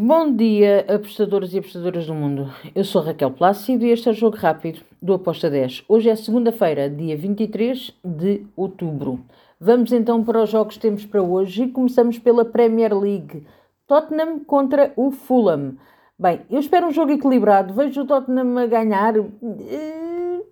Bom 0.00 0.32
dia, 0.32 0.86
apostadores 0.88 1.52
e 1.52 1.58
apostadoras 1.58 2.06
do 2.06 2.14
mundo. 2.14 2.54
Eu 2.72 2.84
sou 2.84 3.02
Raquel 3.02 3.32
Plácido 3.32 3.84
e 3.84 3.90
este 3.90 4.08
é 4.08 4.12
o 4.12 4.14
Jogo 4.14 4.36
Rápido 4.36 4.80
do 5.02 5.12
Aposta 5.12 5.50
10. 5.50 5.86
Hoje 5.88 6.08
é 6.08 6.14
segunda-feira, 6.14 6.88
dia 6.88 7.16
23 7.16 7.98
de 8.04 8.46
outubro. 8.54 9.18
Vamos 9.58 9.90
então 9.90 10.22
para 10.22 10.40
os 10.40 10.50
jogos 10.50 10.76
que 10.76 10.82
temos 10.82 11.04
para 11.04 11.20
hoje 11.20 11.64
e 11.64 11.70
começamos 11.72 12.16
pela 12.16 12.44
Premier 12.44 12.96
League. 12.96 13.44
Tottenham 13.88 14.38
contra 14.38 14.92
o 14.94 15.10
Fulham. 15.10 15.76
Bem, 16.16 16.42
eu 16.48 16.60
espero 16.60 16.86
um 16.86 16.92
jogo 16.92 17.10
equilibrado. 17.10 17.74
Vejo 17.74 18.02
o 18.02 18.06
Tottenham 18.06 18.56
a 18.56 18.66
ganhar. 18.66 19.16
Eh, 19.16 20.42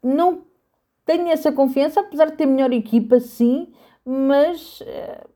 não 0.00 0.42
tenho 1.04 1.26
essa 1.26 1.50
confiança, 1.50 1.98
apesar 1.98 2.26
de 2.26 2.36
ter 2.36 2.46
melhor 2.46 2.72
equipa, 2.72 3.18
sim, 3.18 3.66
mas 4.06 4.80
eh, 4.86 5.26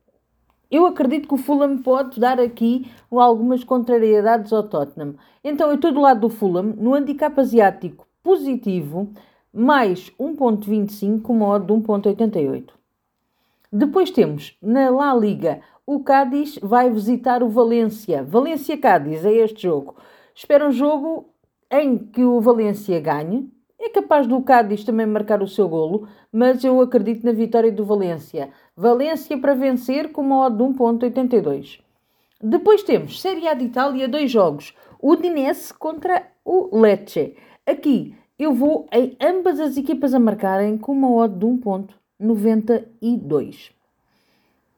eu 0.74 0.86
acredito 0.86 1.28
que 1.28 1.34
o 1.34 1.38
Fulham 1.38 1.78
pode 1.78 2.18
dar 2.18 2.40
aqui 2.40 2.90
algumas 3.10 3.62
contrariedades 3.62 4.52
ao 4.52 4.62
Tottenham. 4.62 5.14
Então 5.42 5.68
eu 5.68 5.76
estou 5.76 5.92
do 5.92 6.00
lado 6.00 6.20
do 6.22 6.28
Fulham, 6.28 6.74
no 6.76 6.94
handicap 6.94 7.38
asiático 7.38 8.06
positivo, 8.22 9.10
mais 9.52 10.10
1.25 10.18 11.22
com 11.22 11.34
modo 11.34 11.66
de 11.66 11.86
1.88. 11.86 12.70
Depois 13.70 14.10
temos 14.10 14.56
na 14.62 14.90
La 14.90 15.14
Liga, 15.14 15.60
o 15.86 16.00
Cádiz 16.00 16.58
vai 16.62 16.90
visitar 16.90 17.42
o 17.42 17.48
Valência. 17.48 18.24
Valência-Cádiz 18.24 19.24
é 19.24 19.32
este 19.32 19.64
jogo. 19.64 19.94
Espero 20.34 20.68
um 20.68 20.72
jogo 20.72 21.28
em 21.70 21.98
que 21.98 22.24
o 22.24 22.40
Valência 22.40 22.98
ganhe. 23.00 23.52
É 23.86 23.90
capaz 23.90 24.26
do 24.26 24.40
Cádiz 24.40 24.82
também 24.82 25.04
marcar 25.04 25.42
o 25.42 25.46
seu 25.46 25.68
golo, 25.68 26.08
mas 26.32 26.64
eu 26.64 26.80
acredito 26.80 27.22
na 27.22 27.32
vitória 27.32 27.70
do 27.70 27.84
Valência. 27.84 28.48
Valência 28.74 29.36
para 29.36 29.54
vencer 29.54 30.10
com 30.10 30.22
uma 30.22 30.46
odd 30.46 30.56
de 30.56 30.64
1.82. 30.64 31.80
Depois 32.42 32.82
temos 32.82 33.20
Série 33.20 33.46
A 33.46 33.52
de 33.52 33.66
Itália, 33.66 34.08
dois 34.08 34.30
jogos. 34.30 34.74
O 34.98 35.14
Dinese 35.16 35.74
contra 35.74 36.26
o 36.42 36.80
Lecce. 36.80 37.36
Aqui 37.66 38.16
eu 38.38 38.54
vou 38.54 38.88
em 38.90 39.14
ambas 39.20 39.60
as 39.60 39.76
equipas 39.76 40.14
a 40.14 40.18
marcarem 40.18 40.78
com 40.78 40.92
uma 40.92 41.14
odd 41.14 41.38
de 41.38 41.44
1.92. 41.44 43.70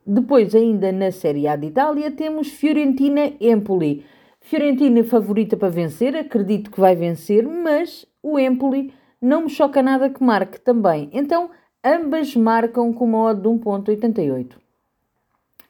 Depois, 0.04 0.52
ainda 0.52 0.90
na 0.90 1.12
Série 1.12 1.46
A 1.46 1.54
de 1.54 1.68
Itália, 1.68 2.10
temos 2.10 2.48
Fiorentina-Empoli. 2.48 4.04
Fiorentina 4.48 5.04
favorita 5.04 5.56
para 5.56 5.68
vencer, 5.68 6.16
acredito 6.16 6.70
que 6.70 6.80
vai 6.80 6.94
vencer, 6.94 7.46
mas 7.46 8.06
o 8.22 8.38
Empoli 8.38 8.92
não 9.20 9.42
me 9.42 9.50
choca 9.50 9.82
nada 9.82 10.08
que 10.08 10.22
marque 10.22 10.60
também. 10.60 11.10
Então, 11.12 11.50
Ambas 11.88 12.34
marcam 12.34 12.92
com 12.92 13.04
uma 13.04 13.30
odd 13.30 13.42
de 13.42 13.48
1.88. 13.48 14.56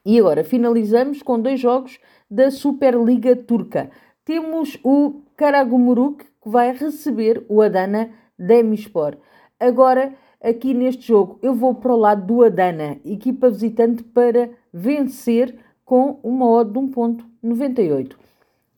E 0.03 0.19
agora 0.19 0.43
finalizamos 0.43 1.21
com 1.21 1.39
dois 1.39 1.61
jogos 1.61 1.99
da 2.31 2.51
Superliga 2.51 3.37
Turca. 3.37 3.91
Temos 4.25 4.79
o 4.83 5.21
Karagumuruk 5.37 6.25
que 6.25 6.49
vai 6.49 6.73
receber 6.73 7.45
o 7.51 7.61
Adana 7.61 8.09
Demirspor. 8.39 9.19
Agora, 9.61 10.15
aqui 10.43 10.73
neste 10.73 11.09
jogo, 11.09 11.39
eu 11.43 11.55
vou 11.55 11.75
para 11.75 11.93
o 11.93 11.99
lado 11.99 12.27
do 12.27 12.43
Adana, 12.43 12.99
equipa 13.05 13.51
visitante 13.51 14.03
para 14.03 14.49
vencer 14.73 15.55
com 15.85 16.19
uma 16.23 16.49
odd 16.49 16.73
de 16.73 16.79
1.98. 16.79 18.17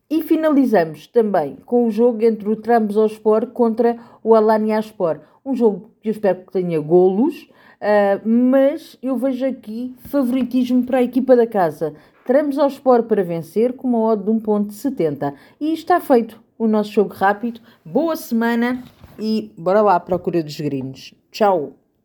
E 0.09 0.23
finalizamos 0.23 1.05
também 1.05 1.57
com 1.65 1.85
o 1.85 1.91
jogo 1.91 2.23
entre 2.23 2.49
o 2.49 2.55
Trabzonspor 2.55 3.47
contra 3.47 3.97
o 4.23 4.33
Alanyaspor. 4.33 5.19
Um 5.45 5.53
jogo 5.55 5.91
que 6.01 6.09
eu 6.09 6.11
espero 6.11 6.45
que 6.45 6.51
tenha 6.51 6.79
golos, 6.79 7.43
uh, 7.43 8.27
mas 8.27 8.97
eu 9.03 9.15
vejo 9.17 9.45
aqui 9.45 9.95
favoritismo 9.99 10.83
para 10.83 10.97
a 10.97 11.03
equipa 11.03 11.35
da 11.35 11.45
casa. 11.45 11.93
Trabzonspor 12.25 13.03
para 13.03 13.23
vencer 13.23 13.73
com 13.73 13.87
uma 13.87 13.99
odd 13.99 14.23
de 14.23 14.31
1.70. 14.31 15.33
E 15.61 15.73
está 15.73 15.99
feito 15.99 16.41
o 16.57 16.67
nosso 16.67 16.91
jogo 16.91 17.13
rápido. 17.13 17.61
Boa 17.85 18.15
semana 18.15 18.83
e 19.19 19.51
bora 19.57 19.81
lá 19.81 19.95
à 19.95 19.99
procura 19.99 20.41
dos 20.43 20.59
gringos. 20.59 21.13
Tchau! 21.31 21.78